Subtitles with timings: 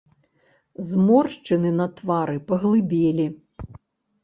[0.87, 3.31] Зморшчыны на твары паглыбелі.